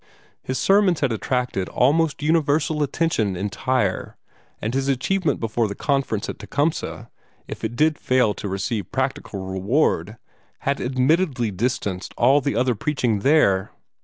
[0.41, 4.17] His sermons had attracted almost universal attention at Tyre,
[4.59, 7.11] and his achievement before the Conference at Tecumseh,
[7.47, 10.17] if it did fail to receive practical reward,
[10.61, 13.69] had admittedly distanced all the other preaching there.